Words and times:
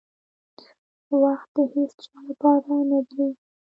•وخت 1.21 1.49
د 1.55 1.57
هیڅ 1.73 1.91
چا 2.03 2.15
لپاره 2.29 2.73
نه 2.89 2.99
درېږي. 3.09 3.41